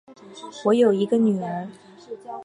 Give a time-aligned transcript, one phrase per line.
[0.65, 1.69] 我有一个女儿